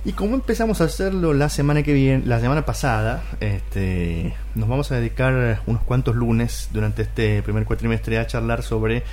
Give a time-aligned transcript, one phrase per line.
[0.03, 4.91] Y como empezamos a hacerlo la semana que viene, la semana pasada, este, nos vamos
[4.91, 9.05] a dedicar unos cuantos lunes durante este primer cuatrimestre a charlar sobre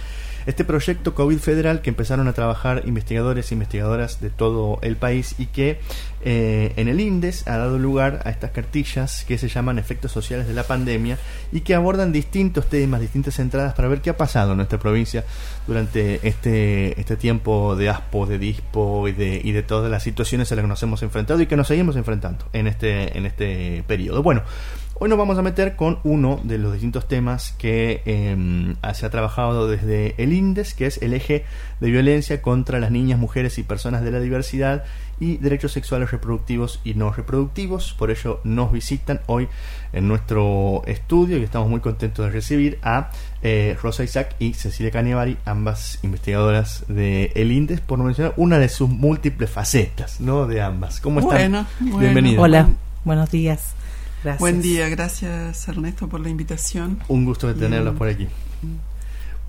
[0.49, 5.35] este proyecto COVID federal que empezaron a trabajar investigadores e investigadoras de todo el país
[5.37, 5.79] y que
[6.23, 10.49] eh, en el INDES ha dado lugar a estas cartillas que se llaman efectos sociales
[10.49, 11.19] de la pandemia
[11.53, 15.23] y que abordan distintos temas, distintas entradas para ver qué ha pasado en nuestra provincia
[15.67, 20.51] durante este, este tiempo de ASPO, de DISPO y de, y de todas las situaciones
[20.51, 23.85] a las que nos hemos enfrentado y que nos seguimos enfrentando en este, en este
[23.87, 24.23] periodo.
[24.23, 24.45] Bueno,
[25.01, 29.11] Hoy nos vamos a meter con uno de los distintos temas que em, se ha
[29.11, 31.45] trabajado desde el INDES, que es el eje
[31.79, 34.83] de violencia contra las niñas, mujeres y personas de la diversidad
[35.21, 37.95] y derechos sexuales reproductivos y no reproductivos.
[37.97, 39.47] Por ello nos visitan hoy
[39.93, 44.91] en nuestro estudio y estamos muy contentos de recibir a eh, Rosa Isaac y Cecilia
[44.91, 50.49] Canevari, ambas investigadoras de el INDES, por mencionar una de sus múltiples facetas, ¿no?
[50.49, 51.01] De ambas.
[51.01, 51.69] ¿Cómo están?
[51.79, 52.43] Bienvenidos.
[52.43, 52.69] Hola,
[53.05, 53.77] buenos días.
[54.39, 56.99] Buen día, gracias Ernesto por la invitación.
[57.09, 58.27] Un gusto de tenerlos por aquí.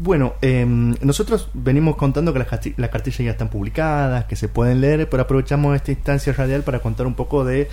[0.02, 2.48] Bueno, em, nosotros venimos contando que las,
[2.90, 7.06] cartillas ya están publicadas, que se pueden leer, pero aprovechamos esta instancia radial para contar
[7.06, 7.68] un poco de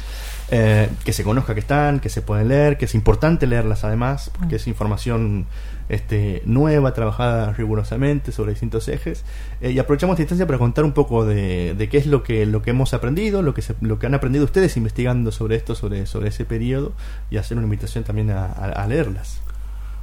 [0.51, 4.33] eh, que se conozca que están, que se pueden leer, que es importante leerlas además,
[4.37, 5.47] porque es información
[5.89, 9.25] este, nueva, trabajada rigurosamente sobre distintos ejes.
[9.61, 12.61] Eh, y aprovechamos esta instancia para contar un poco de, qué es lo que, lo
[12.61, 16.31] que hemos aprendido, lo que, lo que han aprendido ustedes investigando sobre esto, sobre, sobre
[16.31, 16.93] ese periodo,
[17.31, 19.46] y hacer una invitación también a leerlas.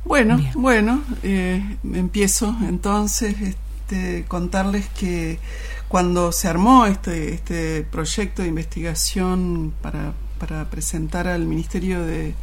[0.06, 5.40] Bueno, bueno, eh, empiezo entonces este, contarles que
[5.88, 12.36] cuando se armó este, este proyecto de investigación para, para presentar al Ministerio de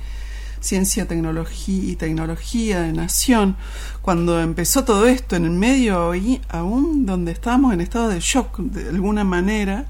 [0.61, 3.57] Ciencia, Tecnología y Tecnología de Nación,
[4.01, 6.13] cuando empezó todo esto en el medio,
[6.49, 9.87] aún donde estábamos en estado de shock de alguna manera,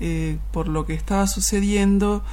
[0.00, 2.24] eh, por lo que estaba sucediendo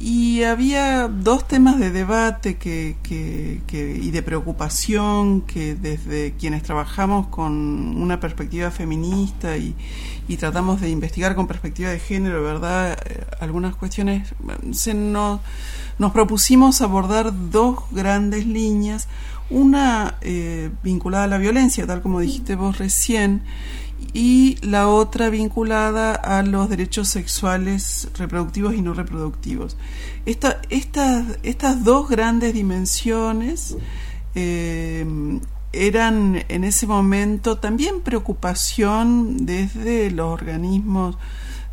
[0.00, 7.28] y había dos temas de debate que, que, y de preocupación que desde quienes trabajamos
[7.28, 7.52] con
[7.96, 9.76] una perspectiva feminista y,
[10.26, 12.98] y tratamos de investigar con perspectiva de género, ¿verdad?
[13.06, 14.34] Eh, algunas cuestiones,
[14.72, 15.40] se nos,
[15.98, 19.06] nos propusimos abordar dos grandes líneas,
[19.48, 23.42] una eh, vinculada a la violencia, tal como dijiste vos recién,
[24.12, 29.76] y la otra vinculada a los derechos sexuales reproductivos y no reproductivos.
[30.26, 33.76] Esta, estas dos grandes dimensiones
[34.34, 35.04] eh,
[35.72, 41.16] eran en ese momento también preocupación desde los organismos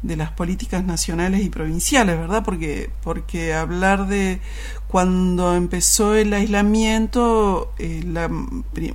[0.02, 2.44] de las políticas nacionales y provinciales, ¿verdad?
[2.44, 4.42] Porque, porque hablar de
[4.88, 8.04] cuando empezó el aislamiento, eh,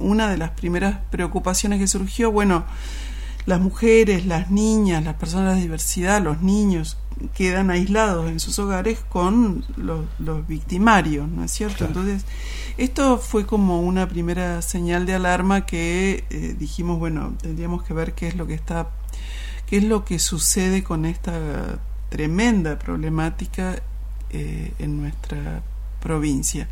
[0.01, 2.65] una de las primeras preocupaciones que surgió, bueno,
[3.47, 6.99] las mujeres, las niñas, las personas de diversidad, los niños
[7.35, 11.87] quedan aislados en sus hogares con los, victimarios, ¿no es cierto?
[11.87, 12.25] Entonces,
[12.77, 18.13] esto fue como una primera señal de alarma que eh, dijimos, bueno, tendríamos que ver
[18.13, 18.91] qué es lo que está,
[19.67, 21.79] qué es lo que sucede con esta
[22.11, 23.81] tremenda problemática
[24.31, 25.63] eh, en nuestra
[26.01, 26.69] provincia.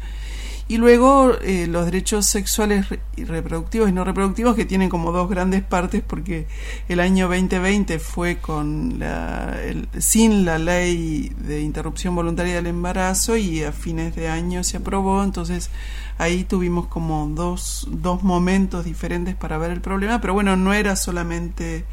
[0.66, 2.86] Y luego eh, los derechos sexuales
[3.16, 6.46] y reproductivos y no reproductivos que tienen como dos grandes partes porque
[6.88, 9.58] el año 2020 fue con la,
[9.98, 15.22] sin la ley de interrupción voluntaria del embarazo y a fines de año se aprobó,
[15.22, 15.68] entonces
[16.16, 20.96] ahí tuvimos como dos, dos momentos diferentes para ver el problema, pero bueno, no era
[20.96, 21.84] solamente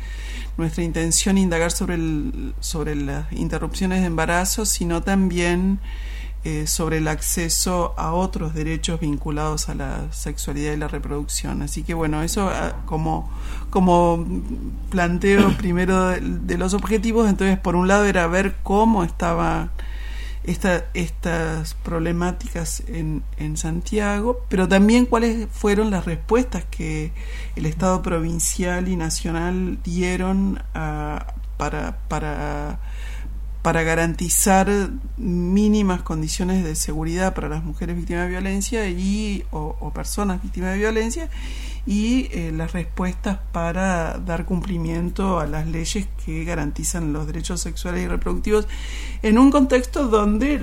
[0.57, 5.79] nuestra intención indagar sobre, el, sobre las interrupciones de embarazo, sino también
[6.43, 11.61] eh, sobre el acceso a otros derechos vinculados a la sexualidad y la reproducción.
[11.61, 13.29] Así que bueno, eso ah, como,
[13.69, 14.25] como
[14.89, 19.69] planteo primero de, los objetivos, entonces por un lado era ver cómo estaban
[20.43, 27.11] esta, estas problemáticas en, en Santiago, pero también cuáles fueron las respuestas que
[27.55, 32.79] el Estado provincial y nacional dieron a, para, para
[33.61, 34.67] para garantizar
[35.17, 40.79] mínimas condiciones de seguridad para las mujeres víctimas de violencia y o, personas víctimas de
[40.79, 41.29] violencia
[41.85, 48.03] y eh, las respuestas para dar cumplimiento a las leyes que garantizan los derechos sexuales
[48.03, 48.67] y reproductivos
[49.21, 50.61] en un contexto donde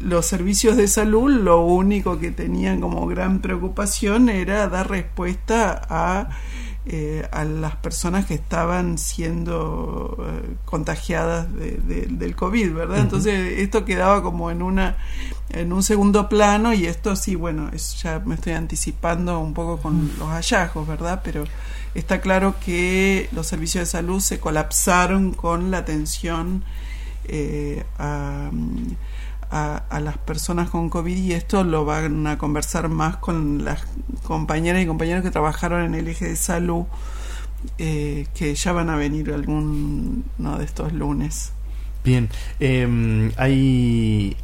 [0.00, 6.28] los servicios de salud lo único que tenían como gran preocupación era dar respuesta a
[6.88, 12.98] eh, a las personas que estaban siendo eh, contagiadas del COVID, ¿verdad?
[12.98, 14.96] Entonces esto quedaba como en una
[15.50, 20.12] en un segundo plano y esto sí, bueno, ya me estoy anticipando un poco con
[20.16, 21.22] los hallazgos, ¿verdad?
[21.24, 21.42] Pero
[21.94, 26.62] está claro que los servicios de salud se colapsaron con la atención
[27.24, 28.50] eh, a
[29.50, 33.84] a, las personas con COVID y esto lo van a conversar más con las
[34.22, 36.84] compañeras y compañeros que trabajaron en el eje de salud,
[37.78, 40.22] eh, que ya van a venir alguno
[40.58, 41.52] de estos lunes.
[42.04, 42.28] Bien,
[42.60, 44.36] em, hay,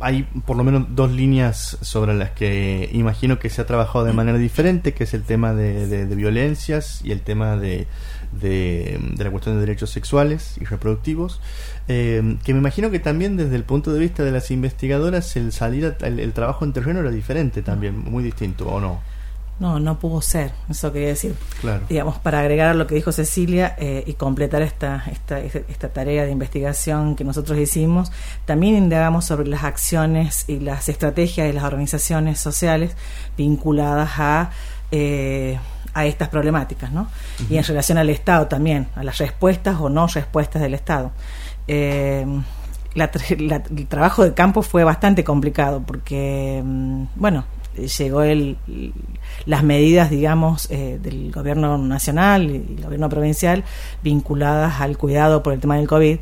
[0.00, 4.12] hay por lo menos dos líneas sobre las que imagino que se ha trabajado de
[4.12, 7.86] manera diferente, que es el tema de violencias y el tema de
[8.32, 11.40] de, la cuestión de derechos sexuales y reproductivos,
[11.88, 15.52] eh, que me imagino que también desde el punto de vista de las investigadoras el
[15.52, 19.00] salir el, trabajo en terreno era diferente también, muy distinto, ¿o no?
[19.60, 21.34] No, no pudo ser, eso quería decir.
[21.60, 21.82] Claro.
[21.88, 26.24] Digamos, para agregar a lo que dijo Cecilia eh, y completar esta, esta, esta tarea
[26.24, 28.12] de investigación que nosotros hicimos,
[28.44, 32.92] también indagamos sobre las acciones y las estrategias de las organizaciones sociales
[33.36, 34.50] vinculadas a
[34.92, 35.58] eh,
[35.98, 37.08] a estas problemáticas, ¿no?
[37.50, 41.10] Y en relación al Estado también, a las respuestas o no respuestas del Estado.
[41.66, 42.26] Eh,
[42.94, 47.44] el trabajo de campo fue bastante complicado porque, mm, bueno,
[47.86, 48.56] llegó el,
[49.46, 53.64] las medidas, digamos, eh, del gobierno nacional y el gobierno provincial
[54.02, 56.18] vinculadas al cuidado por el tema del COVID.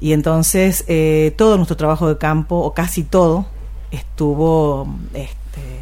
[0.00, 3.46] Y entonces eh, todo nuestro trabajo de campo, o casi todo,
[3.90, 5.80] estuvo este,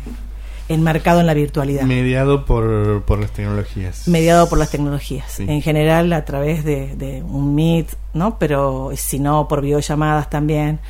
[0.68, 1.82] enmarcado en la virtualidad.
[1.82, 4.06] Mediado por, por las tecnologías.
[4.08, 5.40] Mediado por las tecnologías.
[5.40, 8.38] En general a través de, un Meet, ¿no?
[8.38, 10.80] Pero si no, por videollamadas también.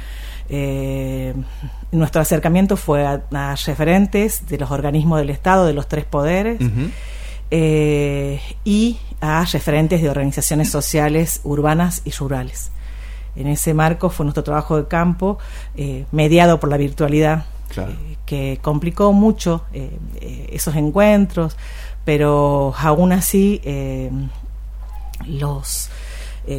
[0.50, 1.34] Eh,
[1.92, 3.22] nuestro acercamiento fue a,
[3.66, 6.58] referentes de los organismos del Estado, de los tres poderes,
[7.50, 12.70] eh, y a referentes de organizaciones sociales urbanas y rurales.
[13.36, 15.38] En ese marco fue nuestro trabajo de campo,
[15.76, 17.46] eh, mediado por la virtualidad,
[17.76, 21.56] eh, que complicó mucho eh, eh, esos encuentros,
[22.04, 23.62] pero aún así
[25.26, 25.88] los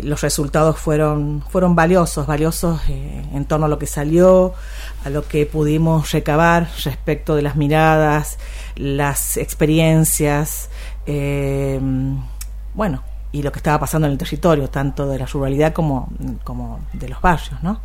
[0.04, 4.54] los resultados fueron fueron valiosos, valiosos en torno a lo que salió,
[5.04, 8.38] a lo que pudimos recabar respecto de las miradas,
[8.76, 10.70] las experiencias,
[12.76, 16.10] bueno, y lo que estaba pasando en el territorio, tanto de la ruralidad como,
[16.44, 17.80] como de los barrios, ¿no?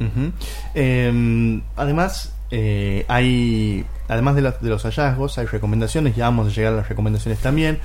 [0.74, 6.72] Em, además, eh, hay, además de, de, los hallazgos, hay recomendaciones, ya vamos a llegar
[6.72, 7.80] a las recomendaciones también.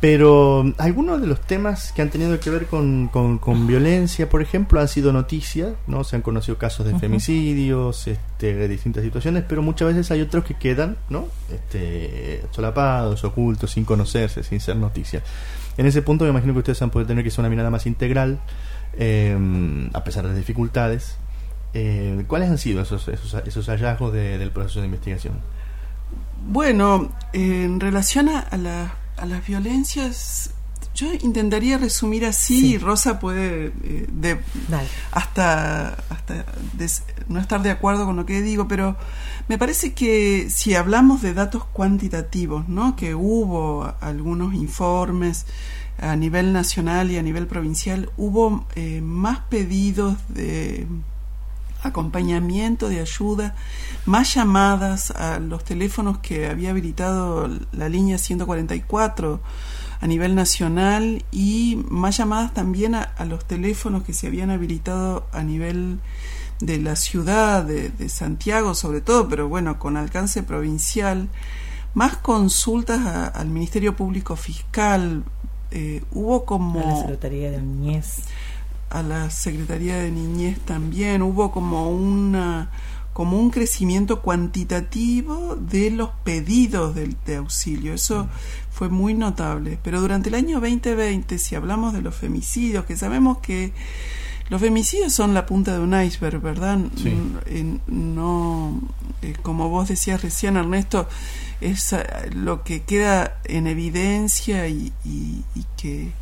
[0.00, 4.80] Pero algunos de los temas que han tenido que ver con, con, violencia, por ejemplo,
[4.80, 6.04] han sido noticias, ¿no?
[6.04, 10.44] Se han conocido casos de femicidios, este, de distintas situaciones, pero muchas veces hay otros
[10.44, 11.26] que quedan, ¿no?
[11.52, 15.24] Este, solapados, ocultos, sin conocerse, sin ser noticias.
[15.76, 17.84] En ese punto me imagino que ustedes han podido tener que hacer una mirada más
[17.84, 18.38] integral,
[18.96, 19.36] eh,
[19.92, 21.16] a pesar de las dificultades,
[21.74, 25.34] eh, ¿Cuáles han sido esos, esos, hallazgos del proceso de investigación?
[26.46, 30.52] Bueno, en relación a, a las violencias,
[30.98, 34.40] yo intentaría resumir así, Rosa puede eh,
[35.12, 36.44] hasta, hasta
[37.28, 38.96] no estar de acuerdo con lo que digo, pero
[39.46, 42.96] me parece que si hablamos de datos cuantitativos, ¿no?
[42.96, 45.46] que hubo algunos informes
[46.00, 50.86] a nivel nacional y a nivel provincial, hubo eh, más pedidos de
[51.82, 53.54] acompañamiento, de ayuda,
[54.04, 59.40] más llamadas a los teléfonos que había habilitado la línea 144
[60.00, 65.42] a nivel nacional y más llamadas también a, los teléfonos que se habían habilitado a
[65.42, 65.98] nivel
[66.60, 71.28] de la ciudad de, Santiago sobre todo, pero bueno, con alcance provincial,
[71.94, 75.24] más consultas al Ministerio Público Fiscal,
[75.70, 76.80] eh, hubo como...
[76.80, 78.22] A la Secretaría de Niñez
[78.90, 82.70] a la Secretaría de Niñez también hubo como una
[83.18, 87.92] como un crecimiento cuantitativo de los pedidos de, de auxilio.
[87.92, 88.28] Eso mm.
[88.70, 89.76] fue muy notable.
[89.82, 93.72] Pero durante el año 2020, si hablamos de los femicidios, que sabemos que
[94.50, 96.78] los femicidios son la punta de un iceberg, ¿verdad?
[97.88, 98.80] No,
[99.22, 101.08] eh, como vos decías recién, Ernesto,
[101.60, 104.92] es eh, lo que queda en evidencia y
[105.76, 106.12] que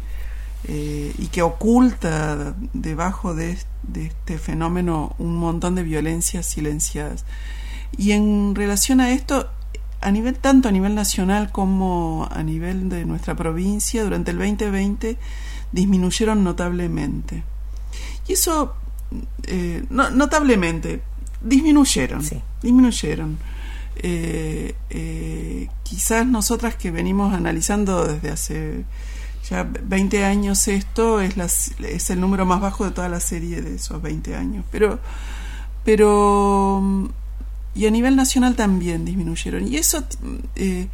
[0.65, 3.57] eh, y que oculta debajo de,
[3.95, 7.25] este fenómeno un montón de violencias silenciadas.
[7.97, 9.49] Y en relación a esto,
[10.01, 15.17] a nivel tanto a nivel nacional como a nivel de nuestra provincia, durante el 2020
[15.71, 17.45] disminuyeron notablemente.
[18.27, 18.75] Y eso,
[19.45, 21.01] eh, notablemente,
[21.43, 22.25] disminuyeron,
[22.61, 23.39] disminuyeron.
[23.99, 24.75] Eh,
[25.85, 28.85] quizás nosotras que venimos analizando desde hace
[29.49, 31.37] ya 20 años esto es,
[31.81, 34.65] es el número más bajo de toda la serie de esos 20 años.
[34.71, 34.99] Pero,
[35.85, 36.83] pero
[37.77, 39.69] y a nivel nacional también disminuyeron.
[39.69, 40.03] Y eso
[40.55, 40.89] eh,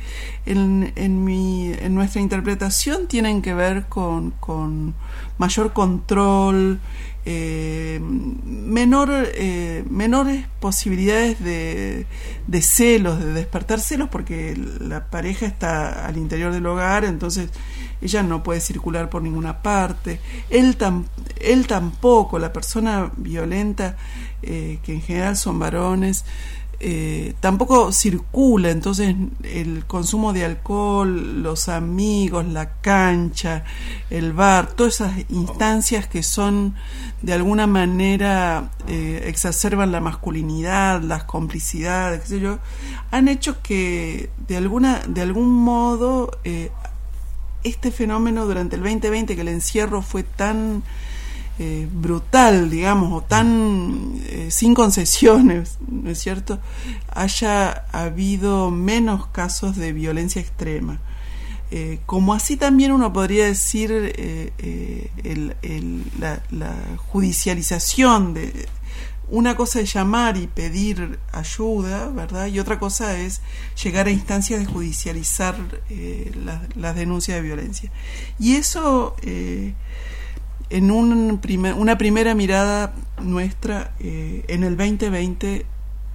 [0.47, 4.94] en, en, mi, en nuestra interpretación tienen que ver con, con
[5.38, 6.80] mayor control,
[7.24, 12.06] eh, menor, eh, menores posibilidades de,
[12.46, 17.50] de, celos, de despertar celos, porque la pareja está al interior del hogar, entonces
[18.00, 20.18] ella no puede circular por ninguna parte,
[20.50, 20.76] él,
[21.40, 23.96] él tampoco, la persona violenta,
[24.42, 26.24] que en general son varones,
[26.84, 33.62] eh, tampoco circula, entonces el consumo de alcohol, los amigos, la cancha,
[34.10, 36.74] el bar, todas esas instancias que son
[37.22, 42.58] de alguna manera eh, exacerban la masculinidad, las complicidades, qué sé yo,
[43.12, 46.72] han hecho que de alguna, de algún modo eh,
[47.62, 50.82] este fenómeno durante el 2020 que el encierro fue tan
[51.59, 56.59] eh, brutal, digamos, o tan eh, sin concesiones, ¿no es cierto?,
[57.11, 61.00] haya habido menos casos de violencia extrema.
[61.71, 63.90] Eh, como así también uno podría decir
[66.18, 68.68] la, la, judicialización de
[69.28, 72.47] una cosa es llamar y pedir ayuda, ¿verdad?
[72.47, 73.42] Y otra cosa es
[73.82, 75.54] llegar a instancias de judicializar
[76.76, 77.90] las denuncias de violencia.
[78.38, 79.16] Y eso
[80.72, 81.40] en un
[81.76, 85.66] una primera mirada nuestra, eh, en el 2020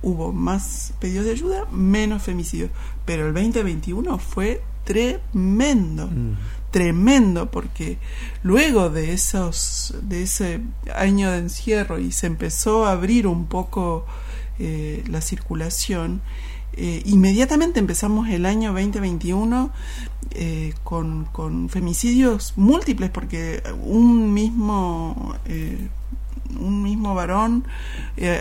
[0.01, 2.71] hubo más pedidos de ayuda, menos femicidios,
[3.05, 6.37] pero el 2021 fue tremendo, mm.
[6.71, 7.99] tremendo, porque
[8.41, 10.61] luego de esos, de ese
[10.95, 14.07] año de encierro y se empezó a abrir un poco
[14.57, 16.21] eh, la circulación,
[16.79, 19.71] eh, inmediatamente empezamos el año 2021
[20.29, 25.87] eh, con, con, femicidios múltiples, porque un mismo, eh,
[26.59, 27.65] un mismo varón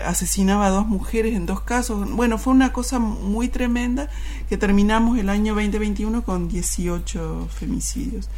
[0.05, 2.07] asesinaba a dos mujeres en dos casos.
[2.11, 4.07] Bueno, fue una cosa muy tremenda
[4.49, 8.29] que terminamos el año 2021 con 18 femicidios.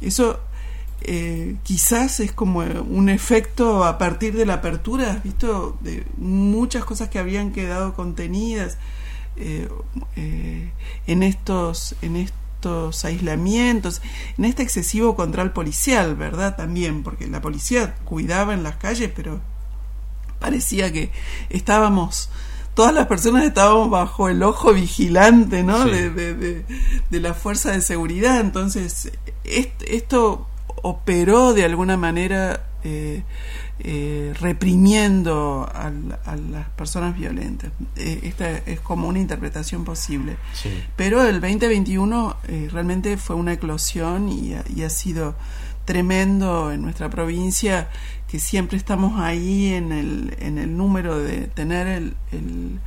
[0.00, 0.38] Eso
[1.64, 5.76] quizás es como un efecto a partir de la apertura, ¿has visto?
[5.80, 8.78] De muchas cosas que habían quedado contenidas
[9.36, 9.68] eh,
[10.16, 10.72] eh,
[11.06, 14.02] en estos en estos aislamientos,
[14.36, 16.56] en este excesivo control policial, ¿verdad?
[16.56, 19.40] También, porque la policía cuidaba en las calles, pero
[20.38, 21.10] parecía que
[21.48, 22.30] estábamos
[22.74, 25.84] todas las personas estábamos bajo el ojo vigilante ¿no?
[25.84, 28.40] De, de, la fuerza de seguridad.
[28.40, 29.12] Entonces,
[29.44, 30.46] esto
[30.82, 33.22] operó de alguna manera eh,
[33.82, 37.72] eh, reprimiendo a, las personas violentas.
[37.96, 40.36] Eh, esta es como una interpretación posible.
[40.96, 45.34] Pero el 2021 eh, realmente fue una eclosión y, ha sido
[45.86, 47.88] tremendo en nuestra provincia
[48.28, 52.80] que siempre estamos ahí en el, en el número de tener el,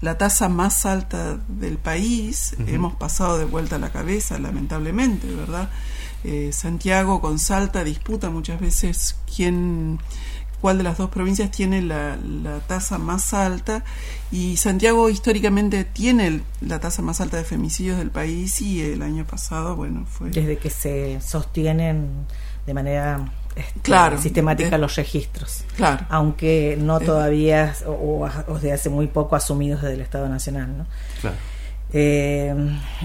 [0.00, 2.56] la tasa más alta del país.
[2.66, 5.70] Hemos pasado de vuelta a la cabeza, lamentablemente, ¿verdad?
[6.50, 10.00] Santiago con Salta disputa muchas veces quién
[10.60, 12.16] cuál de las dos provincias tiene la,
[12.66, 13.84] tasa más alta
[14.30, 19.24] y Santiago históricamente tiene la tasa más alta de femicidios del país y el año
[19.24, 20.30] pasado, bueno, fue...
[20.30, 22.26] Desde que se sostienen
[22.66, 26.06] de manera este, sistemática los registros, claro.
[26.08, 30.86] aunque no todavía o, o, de hace muy poco asumidos desde el Estado Nacional, ¿no?
[31.20, 31.36] Claro.
[31.92, 32.54] Eh,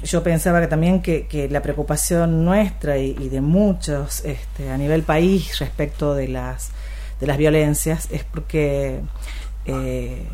[0.04, 5.02] yo pensaba que también que, la preocupación nuestra y, y, de muchos este, a nivel
[5.02, 6.70] país respecto de las
[7.20, 9.02] de las violencias es porque
[9.66, 10.28] eh,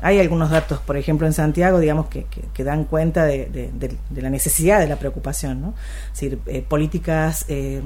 [0.00, 3.70] hay algunos datos, por ejemplo, en Santiago, digamos, que, que, dan cuenta de,
[4.14, 5.74] la necesidad de la preocupación, ¿no?
[6.12, 7.80] Es decir, eh, políticas, eh,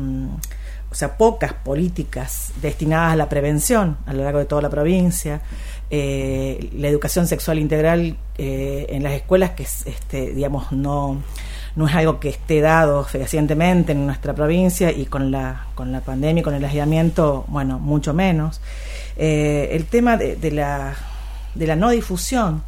[0.90, 5.42] o sea, pocas políticas destinadas a la prevención a lo largo de toda la provincia,
[5.90, 11.22] la educación sexual integral en las escuelas que, este, digamos, no
[11.76, 16.00] no es algo que esté dado fehacientemente en nuestra provincia y con la, con la
[16.00, 18.62] pandemia y con el aislamiento, bueno, mucho menos.
[19.16, 20.94] Eh, el tema de, la,
[21.54, 22.62] de la no difusión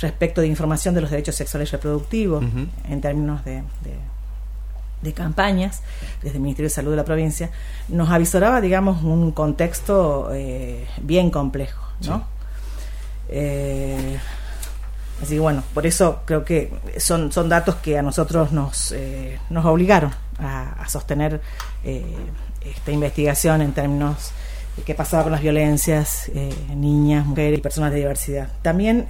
[0.00, 2.44] respecto de información de los derechos sexuales y reproductivos
[2.88, 3.62] en términos de,
[5.02, 5.82] de, campañas
[6.20, 7.50] desde el Ministerio de Salud de la provincia,
[7.88, 12.24] nos avisoraba, digamos, un contexto eh, bien complejo, ¿no?
[13.28, 14.18] Eh,
[15.22, 19.38] Así que bueno, por eso creo que son, son datos que a nosotros nos, eh,
[19.50, 21.40] nos obligaron a, sostener
[21.84, 22.04] eh,
[22.60, 24.32] esta investigación en términos
[24.76, 28.48] de qué pasaba con las violencias, eh, niñas, mujeres y personas de diversidad.
[28.62, 29.06] También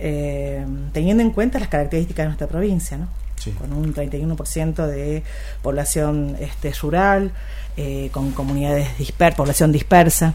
[0.93, 3.09] teniendo en cuenta las características de nuestra provincia, ¿no?
[3.53, 5.23] con un 31% de
[5.63, 7.33] población este, rural,
[7.77, 10.35] eh, con comunidades dispersas, población dispersa.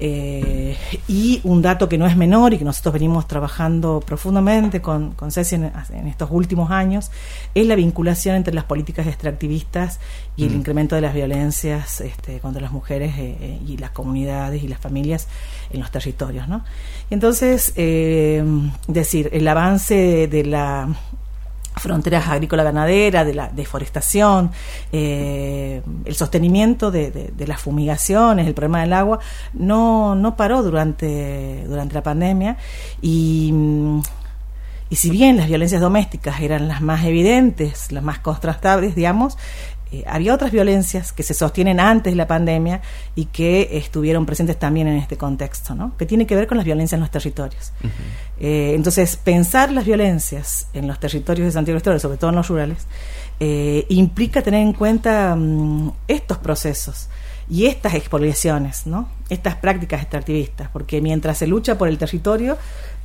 [0.00, 0.76] Eh,
[1.08, 5.32] y un dato que no es menor y que nosotros venimos trabajando profundamente con, con
[5.32, 5.72] Ceci en,
[6.06, 7.10] estos últimos años
[7.52, 9.98] es la vinculación entre las políticas extractivistas
[10.36, 10.56] y el mm.
[10.56, 15.26] incremento de las violencias este, contra las mujeres eh, y las comunidades y las familias
[15.70, 16.46] en los territorios.
[16.46, 16.64] ¿no?
[17.10, 20.88] entonces, decir, el avance de la
[21.78, 24.50] fronteras agrícola-ganadera, de la deforestación,
[24.92, 29.18] eh, el sostenimiento de, las fumigaciones, el problema del agua,
[29.54, 32.56] no, no paró durante, durante la pandemia.
[33.02, 33.52] Y,
[34.90, 39.36] y si bien las violencias domésticas eran las más evidentes, las más contrastables, digamos,
[39.90, 42.82] eh, había otras violencias que se sostienen antes de la pandemia
[43.14, 45.96] y que estuvieron presentes también en este contexto, ¿no?
[45.96, 47.72] que tiene que ver con las violencias en los territorios.
[48.38, 52.48] Eh, entonces, pensar las violencias en los territorios de Santiago del sobre todo en los
[52.48, 52.86] rurales,
[53.40, 57.08] eh, implica tener en cuenta mm, estos procesos
[57.50, 59.08] y estas expoliaciones, ¿no?
[59.30, 62.56] estas prácticas extractivistas, porque mientras se lucha por el territorio,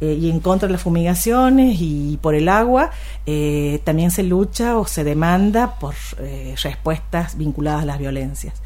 [0.02, 2.92] eh, y en contra de las fumigaciones y por el agua,
[3.26, 8.62] eh, también se lucha o se demanda por eh, respuestas vinculadas a las violencias.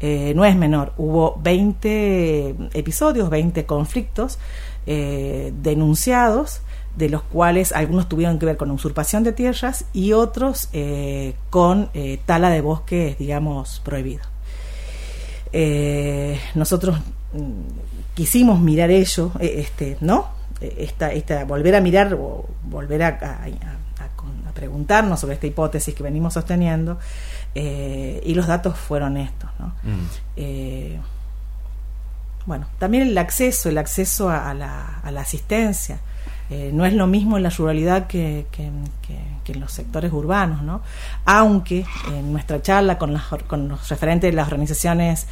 [0.00, 4.38] no es menor, hubo 20 episodios, 20 conflictos
[4.86, 6.60] denunciados,
[6.96, 10.68] de los cuales algunos tuvieron que ver con usurpación de tierras y otros
[11.50, 11.90] con
[12.26, 14.35] tala de bosques, digamos, prohibido.
[16.54, 16.98] Nosotros
[17.32, 20.36] mm, quisimos mirar ello, este, ¿no?
[20.60, 23.46] esta, esta, volver a mirar o volver a, a,
[24.54, 26.98] preguntarnos sobre esta hipótesis que venimos sosteniendo
[27.54, 29.50] eh, y los datos fueron estos.
[29.58, 29.66] ¿no?
[29.82, 30.06] Mm.
[30.36, 30.98] Eh,
[32.46, 35.98] bueno, también el acceso, el acceso a, la, a la, asistencia.
[36.48, 38.70] Eh, no es lo mismo en la ruralidad que, que,
[39.52, 40.82] en los sectores urbanos, ¿no?
[41.24, 45.26] Aunque en nuestra charla con, con los referentes de las organizaciones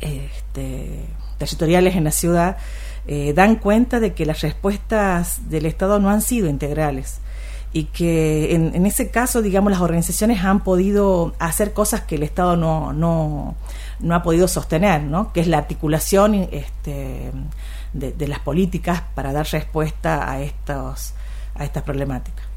[0.00, 1.06] este,
[1.38, 2.56] territoriales en la ciudad,
[3.06, 7.18] eh, dan cuenta de que las respuestas del Estado no han sido integrales
[7.72, 12.56] y que en, ese caso, digamos, las organizaciones han podido hacer cosas que el Estado
[12.56, 13.56] no, no,
[14.02, 15.32] no ha podido sostener, ¿no?
[15.32, 17.30] que es la articulación este,
[17.92, 21.14] de, las políticas para dar respuesta a, estos,
[21.54, 22.52] a estas problemáticas.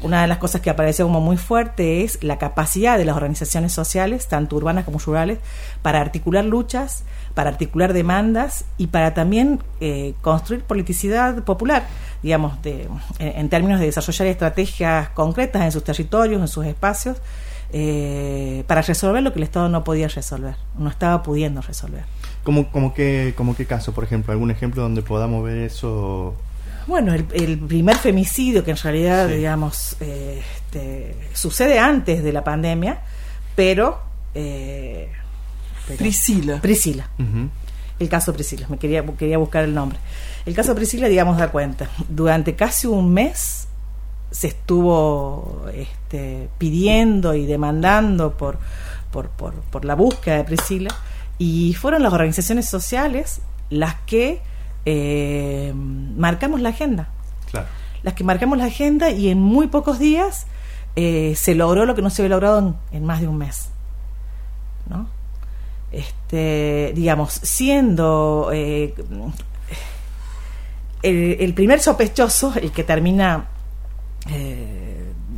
[0.00, 3.72] Una de las cosas que apareció como muy fuerte es la capacidad de las organizaciones
[3.72, 5.38] sociales, tanto urbanas como rurales,
[5.82, 11.86] para articular luchas, para articular demandas y para también eh, construir politicidad popular,
[12.24, 12.88] digamos, de,
[13.20, 17.18] en, términos de desarrollar estrategias concretas en sus territorios, en sus espacios,
[17.72, 22.04] eh, para resolver lo que el Estado no podía resolver, no estaba pudiendo resolver.
[22.44, 24.32] ¿Cómo, como qué, como qué caso, por ejemplo?
[24.32, 26.34] ¿Algún ejemplo donde podamos ver eso?
[26.86, 33.00] Bueno, el, primer femicidio que en realidad, digamos, eh, este, sucede antes de la pandemia,
[33.56, 34.00] pero
[35.98, 36.60] Priscila.
[36.60, 37.08] Priscila.
[37.98, 39.98] El caso Priscila, me quería, quería buscar el nombre.
[40.44, 41.88] El caso Priscila, digamos, da cuenta.
[42.08, 43.68] Durante casi un mes
[44.30, 45.66] se estuvo
[46.06, 48.58] este, pidiendo y demandando por,
[49.10, 50.94] por, por, la búsqueda de Priscila
[51.36, 53.40] y fueron las organizaciones sociales
[53.70, 54.40] las que
[54.84, 57.08] eh, marcamos la agenda.
[58.04, 60.46] Las que marcamos la agenda y en muy pocos días
[60.94, 63.70] eh, se logró lo que no se había logrado en, en más de un mes.
[64.88, 65.08] ¿no?
[65.90, 68.94] este, digamos, siendo eh,
[71.02, 73.48] el, primer sospechoso el que termina
[74.30, 74.85] eh,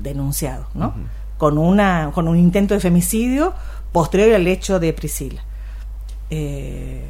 [0.08, 0.94] denunciado, ¿no?
[1.36, 3.54] con, una, con un intento de femicidio
[3.92, 5.42] posterior al hecho de Priscila.
[6.30, 7.04] Eh,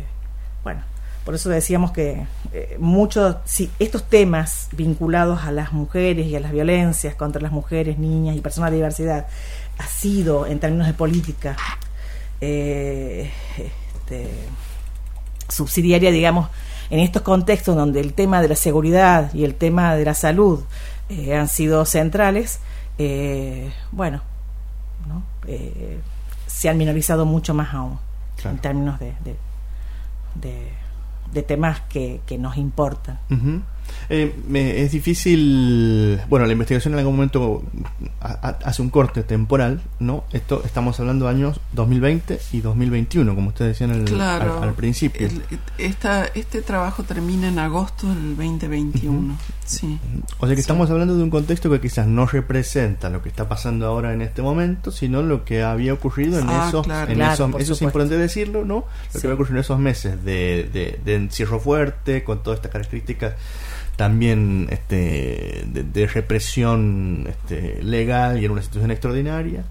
[0.62, 0.82] bueno,
[1.24, 2.26] por eso decíamos que
[2.78, 7.98] muchos, si estos temas vinculados a las mujeres y a las violencias contra las mujeres,
[7.98, 9.26] niñas y personas de diversidad
[9.78, 11.56] ha sido, en términos de política,
[12.40, 14.28] eh, este,
[15.48, 16.48] subsidiaria, digamos,
[16.90, 20.62] en estos contextos donde el tema de la seguridad y el tema de la salud
[21.08, 22.60] eh, han sido centrales,
[22.98, 24.22] eh, bueno,
[26.46, 27.98] se han minorizado mucho más aún
[28.44, 29.14] en términos de,
[30.34, 33.18] de, temas que, que nos importan.
[34.10, 34.34] Eh,
[34.84, 37.62] es difícil, bueno, la investigación en algún momento
[38.20, 40.24] hace un corte temporal, ¿no?
[40.32, 45.28] Esto estamos hablando de años 2020 y 2021, como ustedes decían al, principio.
[45.76, 49.98] este trabajo termina en agosto del 2021, sí.
[50.38, 53.48] O sea que estamos hablando de un contexto que quizás no representa lo que está
[53.48, 57.54] pasando ahora en este momento, sino lo que había ocurrido en ah, esos, en esos,
[57.58, 58.84] eso es importante decirlo, ¿no?
[59.12, 62.72] Lo que había ocurrido en esos meses de, de, de encierro fuerte, con todas estas
[62.72, 63.34] características
[63.98, 69.64] también este, de, represión este, legal y en una situación extraordinaria.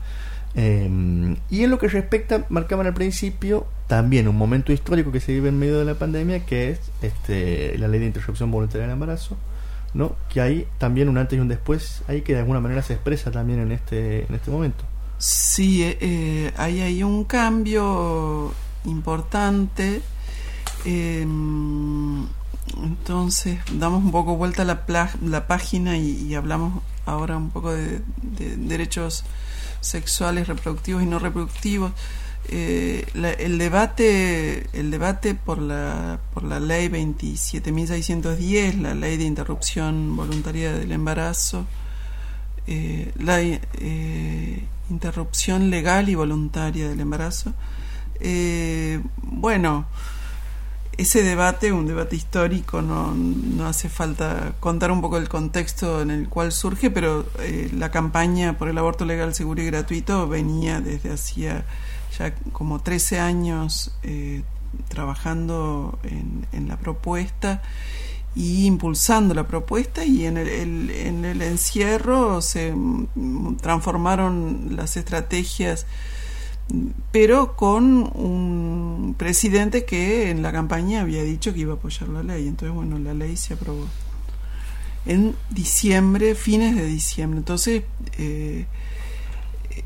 [0.54, 5.32] Eh, y en lo que respecta, marcaban al principio, también un momento histórico que se
[5.32, 8.92] vive en medio de la pandemia, que es este, la ley de interrupción voluntaria del
[8.92, 9.38] embarazo,
[9.94, 10.18] ¿no?
[10.28, 13.32] que hay también un antes y un después, ahí que de alguna manera se expresa
[13.32, 14.84] también en este, en este momento.
[15.20, 18.52] Sí, eh, eh hay un cambio
[18.84, 20.02] importante.
[22.84, 24.86] Entonces, damos un poco vuelta a la,
[25.22, 28.02] la página y, hablamos ahora un poco de,
[28.58, 29.24] derechos
[29.82, 31.92] sexuales, reproductivos y no reproductivos.
[32.50, 40.16] Eh, el debate el debate por la por la ley 27.610 la ley de interrupción
[40.16, 41.66] voluntaria del embarazo
[42.66, 47.54] eh, la eh, interrupción legal y voluntaria del embarazo
[49.24, 49.88] bueno
[50.98, 56.10] ese debate, un debate histórico, no, no, hace falta contar un poco el contexto en
[56.10, 60.82] el cual surge, pero eh, la campaña por el aborto legal, seguro y gratuito venía
[60.82, 61.66] desde hacía
[62.18, 64.42] ya como 13 años eh,
[64.88, 67.62] trabajando en, en, la propuesta
[68.36, 72.74] y impulsando la propuesta y en el, en el encierro se
[73.62, 75.86] transformaron las estrategias
[77.12, 82.24] pero con un presidente que en la campaña había dicho que iba a apoyar la
[82.24, 82.48] ley.
[82.48, 83.88] Entonces, bueno, la ley se aprobó
[85.06, 87.40] en diciembre, fines de diciembre.
[87.40, 87.84] Entonces,
[88.18, 88.66] eh,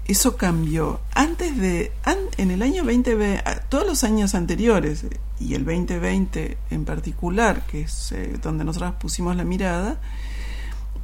[0.07, 1.01] eso cambió.
[1.13, 1.91] Antes de,
[2.37, 5.05] en el año 2020, todos los años anteriores,
[5.39, 9.99] y el 2020 en particular, que es eh, donde nosotros pusimos la mirada,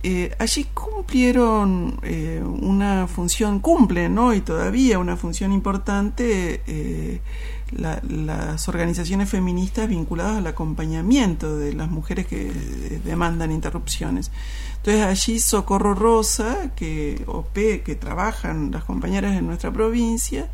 [0.10, 7.20] eh, allí cumplieron eh, una función, cumplen hoy todavía una función importante eh,
[7.74, 12.46] las organizaciones feministas vinculadas al acompañamiento de las mujeres que
[13.04, 14.32] demandan interrupciones.
[14.78, 20.50] Entonces allí Socorro Rosa, que OP, que trabajan las compañeras en nuestra provincia,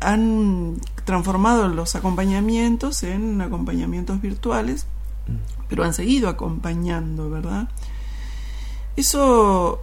[0.00, 4.86] han transformado los acompañamientos en acompañamientos virtuales
[5.68, 7.68] pero han seguido acompañando, ¿verdad?
[8.96, 9.82] Eso,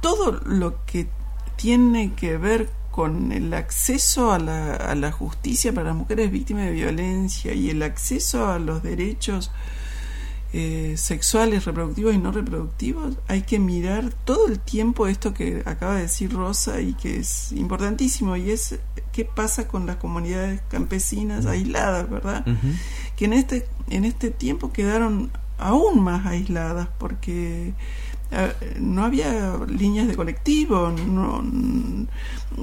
[0.00, 1.08] todo lo que
[1.56, 6.66] tiene que ver con el acceso a la, a la justicia para las mujeres víctimas
[6.66, 9.50] de violencia y el acceso a los derechos
[10.54, 15.94] eh, sexuales, reproductivos y no reproductivos, hay que mirar todo el tiempo esto que acaba
[15.94, 18.78] de decir Rosa y que es importantísimo, y es
[19.12, 22.44] qué pasa con las comunidades campesinas aisladas, ¿verdad?
[23.22, 27.72] Que en este, en este tiempo quedaron aún más aisladas porque
[28.32, 31.40] eh, no había líneas de colectivo, no,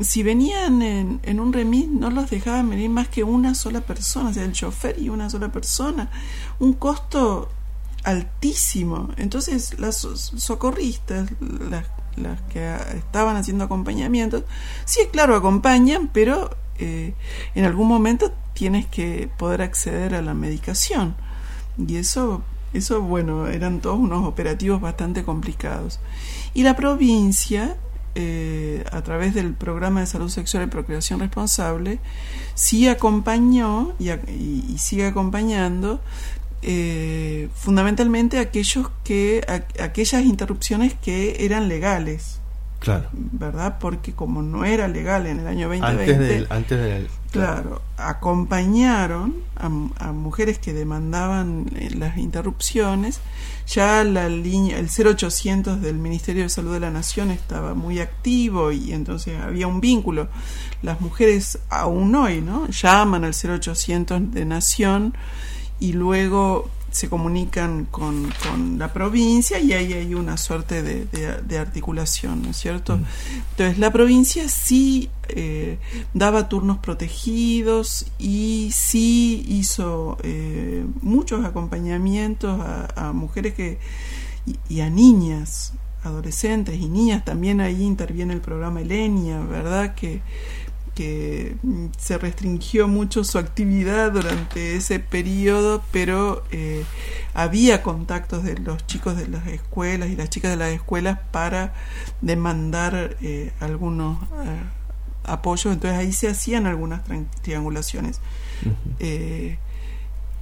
[0.03, 4.31] si venían en, en, un remis no los dejaban venir más que una sola persona,
[4.31, 6.11] o sea, el chofer y una sola persona,
[6.59, 7.47] un costo
[8.03, 9.11] altísimo.
[9.15, 11.85] Entonces las socorristas, las,
[12.17, 14.43] las que estaban haciendo acompañamientos,
[14.83, 17.13] sí, claro, acompañan, pero eh,
[17.55, 21.15] en algún momento tienes que poder acceder a la medicación.
[21.77, 22.43] Y eso,
[22.73, 26.01] eso, bueno, eran todos unos operativos bastante complicados.
[26.53, 27.77] Y la provincia,
[28.15, 31.99] eh, a través del programa de salud sexual y procreación responsable,
[32.53, 36.01] sí acompañó y, y sigue acompañando
[36.61, 39.41] eh, fundamentalmente aquellos que
[39.79, 42.38] aquellas interrupciones que eran legales
[42.79, 43.09] claro.
[43.13, 47.81] Verdad porque como no era legal en el año 2020 antes del, antes del claro,
[47.97, 49.69] acompañaron a,
[50.11, 53.19] mujeres que demandaban eh, las interrupciones.
[53.67, 58.71] Ya la línea el 0800 del Ministerio de Salud de la Nación estaba muy activo
[58.71, 60.27] y entonces había un vínculo.
[60.81, 65.13] Las mujeres aún hoy no llaman al 0800 de Nación
[65.79, 71.57] y luego se comunican con, con, la provincia y ahí hay una suerte de, de,
[71.57, 72.97] articulación, ¿no es cierto?
[72.97, 73.05] Mm.
[73.51, 75.77] Entonces la provincia sí eh,
[76.13, 83.77] daba turnos protegidos y sí hizo eh, muchos acompañamientos a, mujeres que
[84.69, 85.73] y, a niñas,
[86.03, 89.93] adolescentes y niñas, también ahí interviene el programa Elenia, ¿verdad?
[89.93, 90.21] Que
[90.99, 96.83] que mm, se restringió mucho su actividad durante ese periodo, pero eh,
[97.33, 101.73] había contactos de los chicos de las escuelas y las chicas de las escuelas para
[102.19, 104.59] demandar eh, algunos eh,
[105.23, 107.01] apoyos, entonces ahí se hacían algunas
[107.43, 108.19] triangulaciones.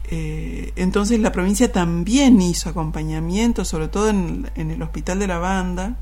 [0.10, 5.98] entonces la provincia también hizo acompañamiento, sobre todo en, en el hospital de la banda,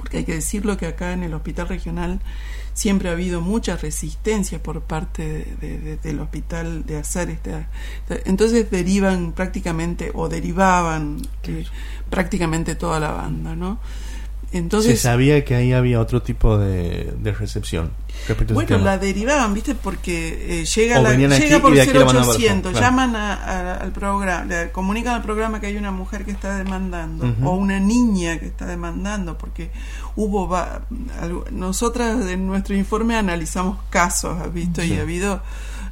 [0.00, 2.20] porque hay que decirlo que acá en el hospital regional
[2.72, 5.44] siempre ha habido mucha resistencia por parte
[6.02, 7.66] del hospital de hacer este,
[8.24, 11.66] entonces derivan prácticamente o derivaban eh,
[12.08, 13.78] prácticamente toda la banda, ¿no?
[14.52, 17.92] Entonces, se sabía que ahí había otro tipo de, recepción.
[18.52, 19.74] Bueno, la derivaban, ¿viste?
[19.74, 25.76] Porque eh, llega, la, llega por 0800, llaman al programa, comunican al programa que hay
[25.76, 29.70] una mujer que está demandando o una niña que está demandando, porque
[30.16, 30.48] hubo.
[30.48, 30.82] Va,
[31.52, 34.82] nosotras en nuestro informe analizamos casos, ¿has visto?
[34.82, 35.42] Y ha habido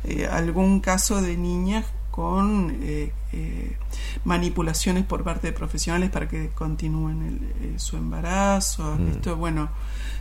[0.05, 1.85] eh, algún caso de niñas
[2.19, 3.77] con eh, eh,
[4.25, 8.97] manipulaciones por parte de profesionales para que continúen eh, su embarazo.
[8.99, 9.09] Mm.
[9.11, 9.69] Esto, bueno,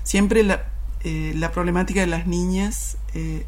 [0.04, 0.66] siempre la,
[1.04, 2.98] la problemática de las niñas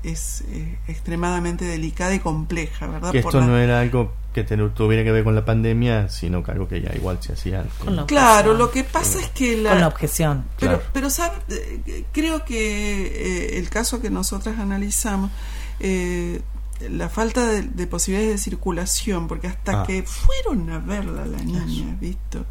[0.02, 0.44] es
[0.88, 3.12] extremadamente delicada y compleja, ¿verdad?
[3.12, 6.68] Que esto no era algo que tuviera que ver con la pandemia, sino que algo
[6.68, 7.64] que ya igual se hacía.
[8.08, 9.72] claro, lo que pasa es que la...
[9.72, 10.46] Con la objeción.
[10.60, 11.36] Pero, pero ¿sabe?
[12.12, 15.30] creo que el caso que nosotras analizamos
[15.80, 16.42] eh,
[16.90, 19.86] la falta de, posibilidades de circulación, porque hasta ah.
[19.86, 22.46] que fueron a verla la niña, ¿visto?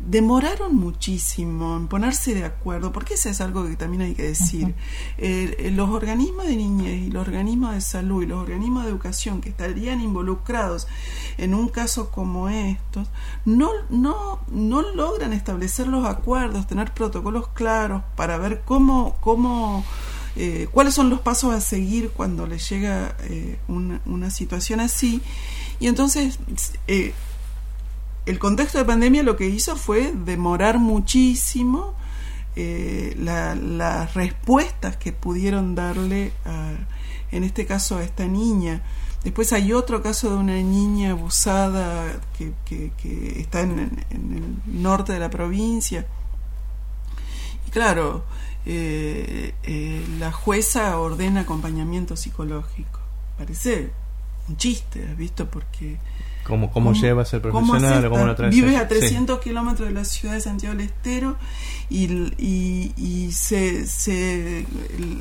[0.00, 4.74] Demoraron muchísimo en ponerse de acuerdo, porque eso es algo que también hay que decir.
[5.18, 9.50] los organismos de niñez y los organismos de salud y los organismos de educación que
[9.50, 10.88] estarían involucrados
[11.36, 13.08] en un caso como estos,
[13.44, 19.84] no, no, no logran establecer los acuerdos, tener protocolos claros para ver cómo, cómo
[20.36, 25.20] eh, cuáles son los pasos a seguir cuando les llega eh, una, situación así.
[25.80, 26.38] Y entonces,
[26.86, 27.14] eh,
[28.26, 31.94] el contexto de pandemia lo que hizo fue demorar muchísimo
[32.56, 36.32] las respuestas que pudieron darle,
[37.30, 38.82] en este caso, a esta niña.
[39.24, 45.14] Después hay otro caso de una niña abusada que, que, está en, en, el norte
[45.14, 46.06] de la provincia.
[47.66, 48.24] Y claro,
[48.66, 53.00] eh, eh, la jueza ordena acompañamiento psicológico.
[53.38, 53.90] Parece
[54.48, 55.48] un chiste, ¿has visto?
[55.48, 55.98] Porque...
[56.44, 58.08] ¿Cómo, cómo, lleva a ser profesional?
[58.08, 61.36] ¿Cómo lo Vives a 300 kilómetros de la ciudad de Santiago del Estero
[61.90, 62.06] y,
[62.38, 64.66] y, y se, se,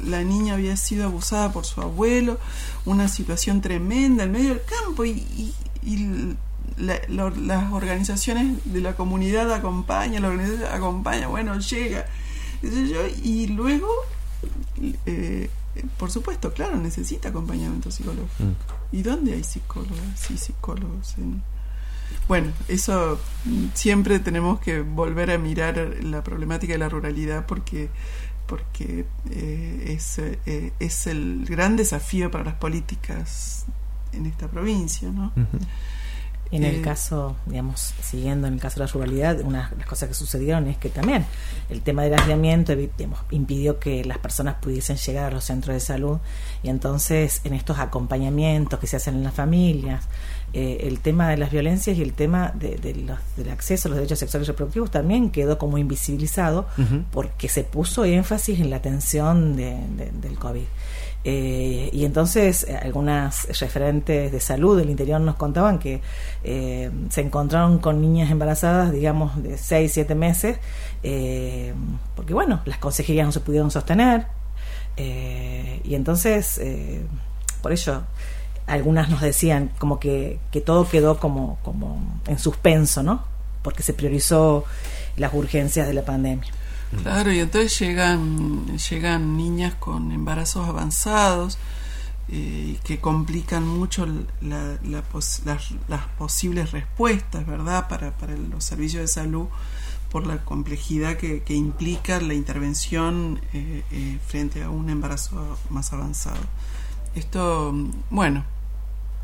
[0.06, 2.40] la niña había sido abusada por su abuelo,
[2.86, 6.36] una situación tremenda en medio del campo y, y
[6.78, 12.06] las organizaciones de la comunidad acompañan, la organización acompaña, bueno, llega
[13.24, 13.88] y luego,
[15.06, 15.50] eh,
[15.98, 18.44] por supuesto, claro, necesita acompañamiento psicológico.
[18.44, 18.96] Mm.
[18.96, 19.98] ¿Y dónde hay psicólogos?
[20.16, 21.16] Sí, psicólogos.
[22.28, 23.20] Bueno, eso
[23.74, 27.90] siempre tenemos que volver a mirar la problemática de la ruralidad porque
[28.50, 33.66] porque eh, es, eh, es el gran desafío para las políticas
[34.12, 35.32] en esta provincia, ¿no?
[36.52, 40.10] En el caso, digamos, siguiendo en el caso de la ruralidad, una de las cosas
[40.10, 41.26] que sucedieron es que también
[41.70, 45.80] el tema del aislamiento digamos, impidió que las personas pudiesen llegar a los centros de
[45.80, 46.18] salud.
[46.64, 50.08] Y entonces en estos acompañamientos que se hacen en las familias,
[50.54, 53.98] eh, el tema de las violencias y el tema de, los, del acceso a los
[53.98, 56.68] derechos sexuales y reproductivos también quedó como invisibilizado
[57.12, 60.64] porque se puso énfasis en la atención del COVID.
[61.26, 66.02] Eh, y entonces eh, algunas referentes de salud del interior nos contaban que
[66.46, 70.58] eh, se encontraron con niñas embarazadas, digamos, de 6, 7 meses,
[72.16, 74.28] porque bueno, las consejerías no se pudieron sostener.
[74.98, 76.62] y entonces,
[77.62, 78.04] por ello,
[78.68, 83.24] algunas nos decían como que, que todo quedó como, como en suspenso, ¿no?
[83.62, 84.66] Porque se priorizó
[85.18, 86.52] las urgencias de la pandemia.
[87.04, 91.60] Claro, y entonces llegan, llegan niñas con embarazos avanzados
[92.32, 94.08] eh, que complican mucho
[94.42, 99.48] la, las, posibles respuestas, ¿verdad?, para, para los servicios de salud
[100.12, 105.94] por la complejidad que, que implica la intervención eh, eh, frente a un embarazo más
[105.94, 106.42] avanzado.
[107.16, 107.74] Esto,
[108.10, 108.46] bueno,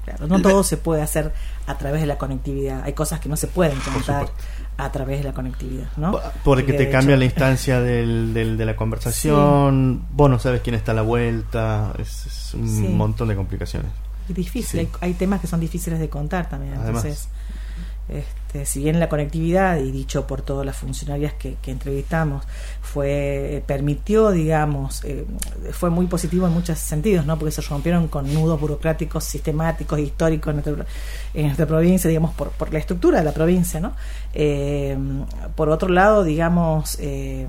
[0.06, 1.34] Claro, no todo se puede hacer
[1.66, 2.84] a través de la conectividad.
[2.84, 4.30] Hay cosas que no se pueden contar
[4.78, 6.20] a través de la conectividad, ¿no?
[6.44, 10.96] Porque te cambia la instancia del, de la conversación, vos no sabes quién está a
[10.96, 13.92] la vuelta, es, un montón de complicaciones.
[14.28, 17.30] Es difícil, hay, temas que son difíciles de contar también, entonces...
[18.08, 22.46] Este, si bien la conectividad, y dicho por todas las funcionarias que, entrevistamos,
[22.82, 25.26] fue permitió, digamos, eh,
[25.72, 27.40] fue muy positivo en muchos sentidos, ¿no?
[27.40, 30.54] porque se rompieron con nudos burocráticos sistemáticos, históricos
[31.34, 33.80] en nuestra, provincia, digamos, por, por, la estructura de la provincia.
[33.80, 33.94] ¿no?
[34.34, 34.96] Eh,
[35.56, 37.48] por otro lado, digamos, eh,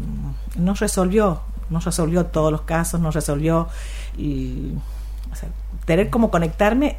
[0.57, 3.69] no resolvió, no resolvió todos los casos, no resolvió...
[5.85, 6.97] tener como conectarme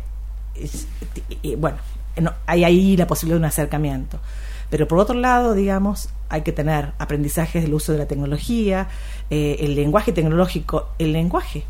[1.41, 1.55] y,
[2.17, 4.19] bueno, hay ahí la posibilidad de un acercamiento.
[4.69, 8.87] Pero por otro lado, digamos, hay que tener aprendizajes del uso de la tecnología,
[9.29, 11.63] eh, el lenguaje tecnológico, el lenguaje,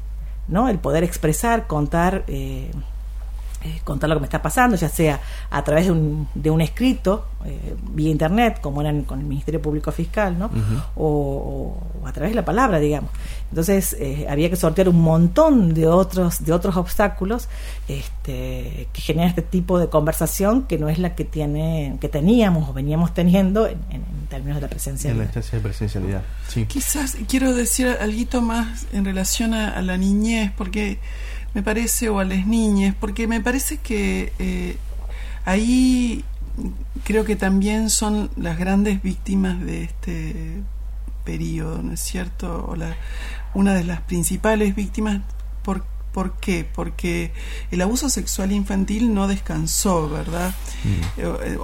[0.47, 0.69] ¿no?
[0.69, 2.23] El poder expresar, contar.
[2.27, 2.71] Eh,
[3.63, 6.61] eh, contar lo que me está pasando, ya sea a través de un, de un
[6.61, 10.51] escrito eh, vía internet, como eran con el Ministerio Público Fiscal, ¿no?
[10.95, 13.09] o, a través de la palabra, digamos.
[13.49, 17.47] Entonces eh, había que sortear un montón de otros de otros obstáculos
[17.87, 22.69] este, que generan este tipo de conversación que no es la que tiene que teníamos
[22.69, 23.77] o veníamos teniendo en,
[24.29, 25.13] términos de la presencialidad.
[25.13, 26.21] En la instancia de presencialidad.
[26.49, 26.65] Sí.
[26.65, 30.99] Quizás quiero decir algo más en relación a la niñez, porque
[31.53, 34.77] me parece, o a las niñas, porque me parece que eh,
[35.45, 36.23] ahí
[37.03, 40.63] creo que también son las grandes víctimas de este
[41.23, 42.65] periodo, ¿no es cierto?
[42.69, 42.95] O la,
[43.53, 45.21] una de las principales víctimas,
[45.63, 45.83] ¿por,
[46.13, 46.65] ¿por qué?
[46.73, 47.31] Porque
[47.71, 50.53] el abuso sexual infantil no descansó, ¿verdad?
[50.83, 51.19] Mm.
[51.21, 51.57] Eh,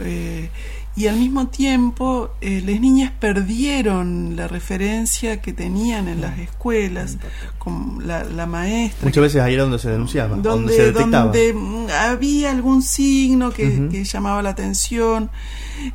[0.00, 0.50] eh,
[0.96, 7.16] y al mismo tiempo eh, las niñas perdieron la referencia que tenían en las escuelas
[7.58, 9.04] con la, maestra.
[9.04, 14.42] Muchas veces ahí era donde se denunciaba, donde, donde mm, había algún signo que, llamaba
[14.42, 15.30] la atención.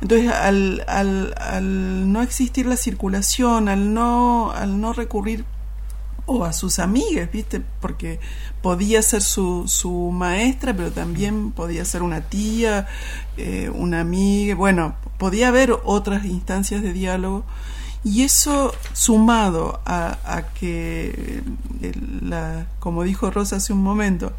[0.00, 5.44] Entonces, al, al, al no existir la circulación, al no, al no recurrir
[6.26, 7.62] o a sus amigas, ¿viste?
[7.80, 8.18] Porque
[8.60, 12.88] podía ser su, su maestra, pero también podía ser una tía,
[13.36, 17.44] eh, una amiga, bueno, podía haber otras instancias de diálogo.
[18.04, 21.42] Y eso sumado a, a que,
[21.82, 24.32] eh, la, como dijo Rosa hace un momento,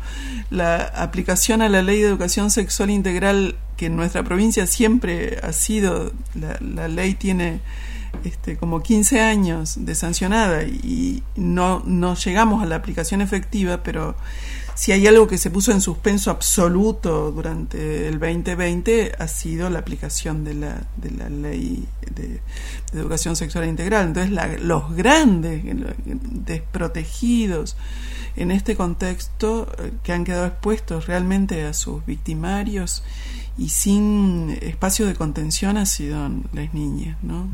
[0.49, 5.51] la aplicación a la ley de educación sexual integral, que en nuestra provincia siempre ha
[5.51, 7.59] sido, la, la ley tiene
[8.23, 14.15] este, como 15 años de sancionada y no, no llegamos a la aplicación efectiva, pero
[14.77, 19.79] si hay algo que se puso en suspenso absoluto durante el 2020 ha sido la
[19.79, 22.41] aplicación de la, de la ley de,
[22.93, 24.07] educación sexual integral.
[24.07, 25.63] Entonces los grandes
[26.05, 27.75] desprotegidos
[28.35, 33.03] en este contexto eh, que han quedado expuestos realmente a sus victimarios
[33.57, 37.49] y sin espacio de contención ha sido las niñas, ¿no?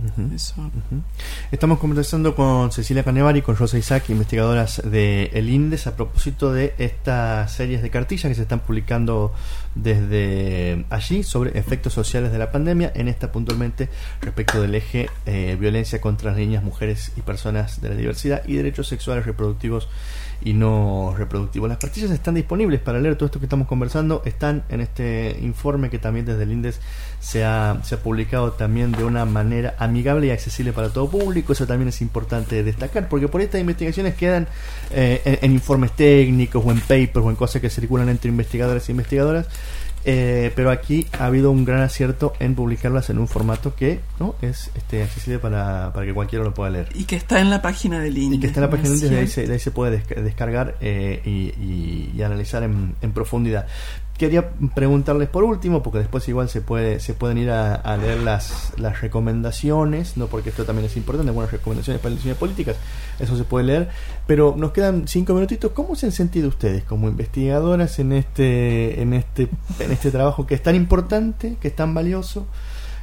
[1.52, 6.52] Estamos conversando con Cecilia Canevari y con Rosa Isaac, investigadoras de El INDES, a propósito
[6.52, 9.34] de estas series de cartillas que se están publicando
[9.76, 13.90] desde allí sobre efectos sociales de la pandemia, en esta puntualmente
[14.22, 18.88] respecto del eje eh, violencia contra niñas, mujeres y personas de la diversidad y derechos
[18.88, 19.88] sexuales reproductivos
[20.46, 21.70] y no reproductivos.
[21.70, 25.90] Las cartillas están disponibles para leer todo esto que estamos conversando, están en este informe
[25.90, 26.80] que también desde el INDES
[27.20, 31.54] se ha, se ha publicado también de una manera amigable y accesible para todo público,
[31.54, 34.48] eso también es importante destacar, porque por estas investigaciones quedan
[34.92, 38.92] eh, en, informes técnicos o en papers o en cosas que circulan entre investigadores e
[38.92, 39.48] investigadoras,
[40.06, 44.36] eh, pero aquí ha habido un gran acierto en publicarlas en un formato que no
[44.42, 46.90] es este, accesible para, para que cualquiera lo pueda leer.
[46.94, 48.38] Y que está en la página del INDES.
[48.38, 52.22] Y que está en la página del INDES, de ahí, se, puede descargar eh, y,
[52.22, 53.68] analizar en, en profundidad
[54.18, 58.74] quería preguntarles por último, porque después igual se puede se pueden ir a, leer las,
[58.78, 62.76] las recomendaciones, no porque esto también es importante, buenas recomendaciones para elecciones políticas,
[63.20, 63.90] eso se puede leer,
[64.28, 65.72] pero nos quedan cinco minutitos.
[65.72, 69.50] ¿Cómo se han sentido ustedes como investigadoras en este en este
[69.80, 72.46] en este trabajo que es tan importante, que es tan valioso?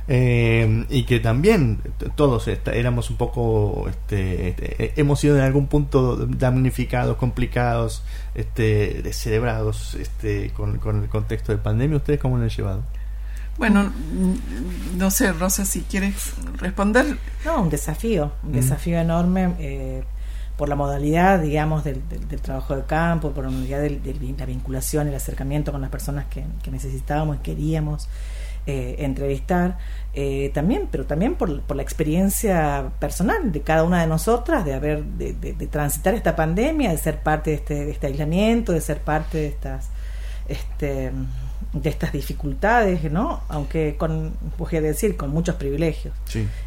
[0.08, 1.80] Eh, y que también
[2.16, 8.02] todos éramos un poco, este, este, hemos sido en algún punto damnificados, complicados,
[8.34, 11.98] este, descerebrados este, con, con el contexto de pandemia.
[11.98, 12.82] ¿Ustedes cómo lo han llevado?
[13.60, 13.92] Bueno,
[14.96, 17.18] no sé, Rosa, si quieres responder.
[17.44, 20.02] No, un desafío, un desafío enorme eh,
[20.56, 25.08] por la modalidad, digamos, del, del, trabajo de campo, por la modalidad de, la vinculación,
[25.08, 28.08] el acercamiento con las personas que, que necesitábamos y queríamos
[28.70, 29.78] eh, entrevistar.
[30.12, 34.74] Eh, también, pero también por, por, la experiencia personal de cada una de nosotras, de
[34.74, 35.32] haber, de,
[35.66, 39.88] transitar esta pandemia, de ser parte de este, este, aislamiento, de ser parte de estas,
[40.48, 41.10] este,
[41.72, 43.40] de estas dificultades, ¿no?
[43.48, 46.14] Aunque con, voy a decir, con muchos privilegios,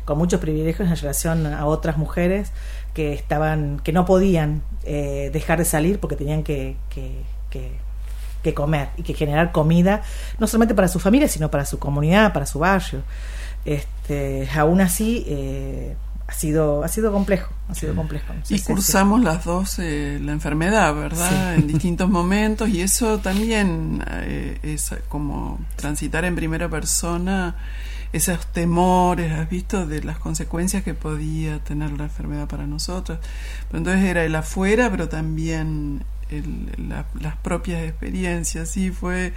[0.04, 2.52] con muchos privilegios en relación a otras mujeres
[2.94, 7.83] que estaban, que no podían eh, dejar de salir porque tenían que, que, que
[8.44, 10.02] que comer y que generar comida,
[10.38, 13.02] no solamente para su familia, sino para su comunidad, para su barrio.
[13.66, 15.96] Este, aún así, eh,
[16.28, 18.34] ha sido ha sido complejo ha sido complejo.
[18.50, 24.58] Y cursamos las dos eh, la enfermedad verdad en distintos momentos y eso también eh,
[24.64, 27.56] es como transitar en primera persona
[28.14, 33.18] esos temores has visto de las consecuencias que podía tener la enfermedad para nosotros.
[33.68, 36.04] Pero entonces era el afuera pero también
[37.20, 38.70] las propias experiencias.
[38.70, 39.34] Sí, fue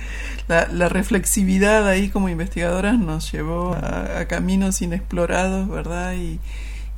[0.48, 6.14] la, reflexividad ahí como investigadoras nos llevó a, caminos inexplorados, ¿verdad?
[6.14, 6.40] Y,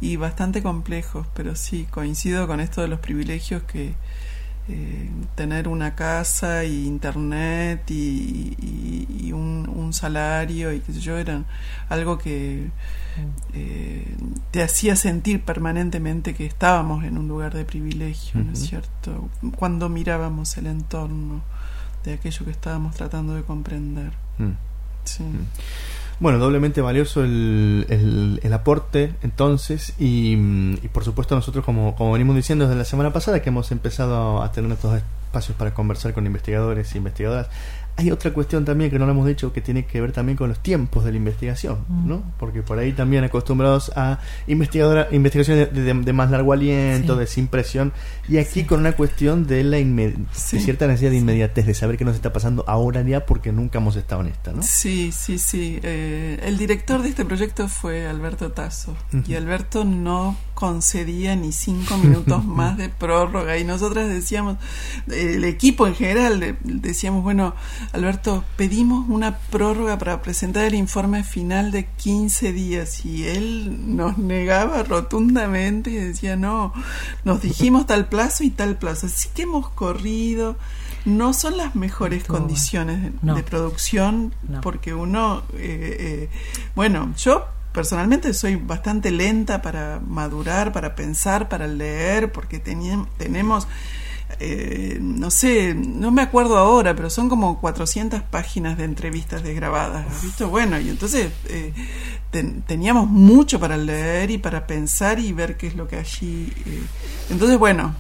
[0.01, 3.95] y bastante complejos, pero sí, coincido con esto de los privilegios que
[4.69, 9.59] eh, tener una casa y internet y, un,
[9.91, 11.47] salario y qué sé yo, eran
[11.89, 12.69] algo que
[13.55, 14.16] eh,
[14.51, 19.31] te hacía sentir permanentemente que estábamos en un lugar de privilegio, ¿no es cierto?
[19.57, 21.41] Cuando mirábamos el entorno
[22.05, 24.12] de aquello que estábamos tratando de comprender.
[24.37, 24.51] Mm.
[25.05, 25.23] Sí.
[25.23, 25.47] Mm.
[26.21, 27.87] Bueno, doblemente valioso el,
[28.43, 30.37] el, aporte entonces y,
[30.89, 34.51] por supuesto nosotros como, como venimos diciendo desde la semana pasada que hemos empezado a
[34.51, 37.49] tener estos espacios para conversar con investigadores e investigadoras
[37.99, 40.49] hay otra cuestión también que no lo hemos dicho que tiene que ver también con
[40.49, 42.19] los tiempos de la investigación, ¿no?
[42.19, 42.33] Mm.
[42.39, 47.93] Porque por ahí también acostumbrados a investigadora, investigaciones de, más largo aliento, de sin presión,
[48.29, 49.79] y aquí con una cuestión de la
[50.33, 53.97] cierta necesidad de inmediatez, de saber qué nos está pasando ahora ya porque nunca hemos
[53.97, 54.63] estado en esta, ¿no?
[54.63, 55.81] Sí, sí, sí.
[55.83, 58.97] Eh, el director de este proyecto fue Alberto Tasso,
[59.27, 64.57] y Alberto no concedía ni cinco minutos más de prórroga, y nosotras decíamos,
[65.07, 67.55] el equipo en general decíamos, bueno,
[67.93, 73.05] Alberto, pedimos una prórroga para presentar el informe final de 15 días.
[73.05, 76.73] Y él nos negaba rotundamente y decía, no,
[77.23, 79.07] nos dijimos tal plazo y tal plazo.
[79.07, 80.57] Así que hemos corrido.
[81.05, 86.31] No son las mejores condiciones de, producción porque uno, eh, eh,
[86.75, 87.47] bueno, yo
[87.79, 93.68] personalmente soy bastante lenta para madurar, para pensar, para leer, porque tenemos
[94.41, 100.07] eh, no sé, no me acuerdo ahora, pero son como 400 páginas de entrevistas desgrabadas,
[100.24, 100.49] visto?
[100.49, 101.72] Bueno, y entonces eh,
[102.66, 106.53] teníamos mucho para leer y para pensar y ver qué es lo que allí...
[106.66, 106.83] Eh,
[107.31, 107.95] entonces, bueno,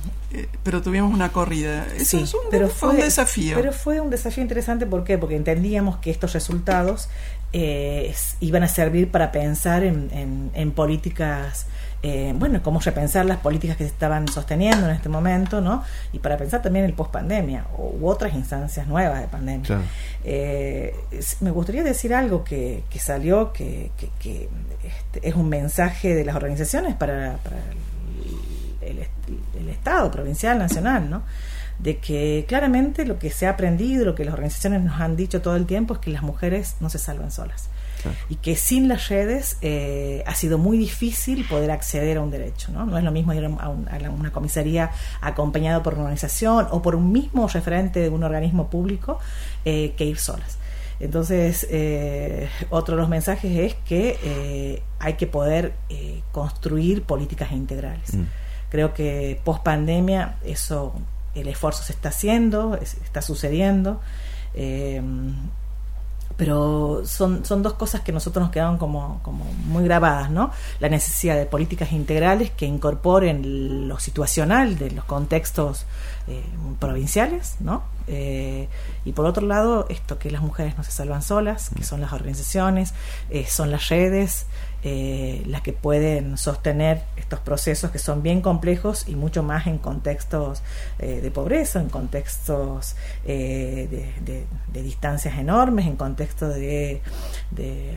[0.64, 1.86] pero tuvimos una corrida.
[1.96, 3.54] Eso es un, pero fue, un desafío.
[3.54, 5.18] Pero fue un desafío interesante, ¿por qué?
[5.18, 7.08] Porque entendíamos que estos resultados
[7.52, 11.66] iban a servir para pensar en, en políticas
[12.00, 15.82] eh, bueno, cómo repensar las políticas que se estaban sosteniendo en este momento, ¿no?
[16.12, 19.80] Y para pensar también el post-pandemia u otras instancias nuevas de pandemia.
[20.22, 20.94] Eh,
[21.40, 23.90] me gustaría decir algo que, salió, que,
[24.84, 27.38] este, es un mensaje de las organizaciones para,
[28.80, 28.98] el,
[29.58, 31.22] el, Estado, provincial, nacional, ¿no?
[31.78, 35.40] De que claramente lo que se ha aprendido, lo que las organizaciones nos han dicho
[35.42, 37.68] todo el tiempo es que las mujeres no se salvan solas
[38.28, 42.70] y que sin las redes eh, ha sido muy difícil poder acceder a un derecho.
[42.72, 46.94] No, no es lo mismo ir a, una comisaría acompañado por una organización o por
[46.94, 49.18] un mismo referente de un organismo público
[49.64, 50.58] eh, que ir solas.
[51.00, 55.74] Entonces, eh, otro de los mensajes es que hay que poder
[56.32, 58.14] construir políticas integrales.
[58.14, 58.24] Mm.
[58.70, 60.92] Creo que post pandemia eso,
[61.40, 64.00] el esfuerzo se está haciendo, está sucediendo
[66.38, 70.52] pero son, son dos cosas que nosotros nos quedaron como, como muy grabadas, ¿no?
[70.78, 75.84] La necesidad de políticas integrales que incorporen lo situacional de los contextos
[76.28, 76.44] eh,
[76.78, 77.82] provinciales, ¿no?
[78.06, 78.68] Eh,
[79.04, 82.12] y por otro lado, esto que las mujeres no se salvan solas, que son las
[82.12, 82.94] organizaciones,
[83.30, 84.46] eh, son las redes,
[84.84, 89.78] eh, las que pueden sostener estos procesos que son bien complejos y mucho más en
[89.78, 90.62] contextos
[91.00, 97.02] eh, de pobreza, en contextos eh, de, distancias enormes, en contextos de,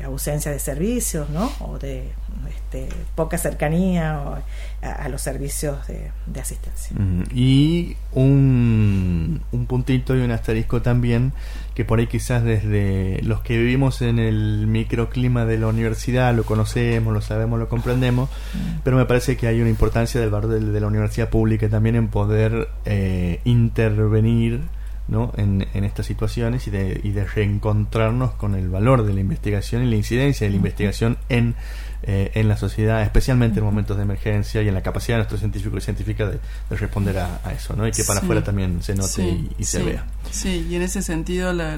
[0.04, 1.52] ausencia de servicios, ¿no?
[1.60, 2.12] O de
[2.48, 4.42] este, poca cercanía
[4.82, 6.96] a, los servicios de, asistencia.
[7.34, 11.34] Y un, un puntito y un asterisco también
[11.74, 16.44] que por ahí quizás desde los que vivimos en el microclima de la universidad lo
[16.44, 18.80] conocemos, lo sabemos, lo comprendemos, mm.
[18.84, 22.08] pero me parece que hay una importancia del valor de, la universidad pública también en
[22.10, 24.62] poder eh, intervenir
[25.08, 25.32] ¿no?
[25.38, 29.84] en, en estas situaciones y de, y de reencontrarnos con el valor de la investigación
[29.84, 31.56] y la incidencia de la investigación en
[32.04, 35.40] eh, en la sociedad, especialmente en momentos de emergencia y en la capacidad de nuestros
[35.40, 37.88] científicos y científicas de, responder a, eso, ¿no?
[37.88, 40.06] Y que para afuera también se note y, se vea.
[40.32, 41.78] Sí, y en ese sentido la,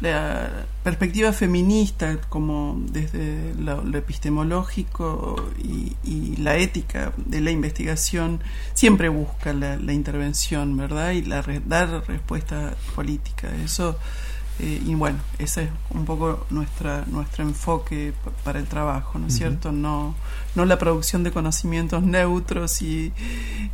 [0.00, 8.40] la perspectiva feminista, como desde lo, epistemológico y, la ética de la investigación,
[8.72, 11.12] siempre busca la, intervención, ¿verdad?
[11.12, 13.48] Y la dar respuesta política.
[13.62, 13.98] Eso
[14.62, 18.12] eh, y bueno, ese es un poco nuestra, nuestro enfoque
[18.44, 19.72] para el trabajo, ¿no es cierto?
[19.72, 20.14] No,
[20.54, 23.12] no la producción de conocimientos neutros y,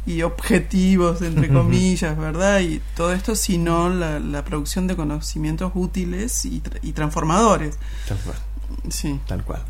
[0.06, 2.60] y objetivos, entre comillas, ¿verdad?
[2.60, 7.78] Y todo esto, sino la, la producción de conocimientos útiles y, y transformadores.
[8.06, 8.36] Tal cual.
[8.88, 9.20] Sí.
[9.26, 9.64] Tal cual.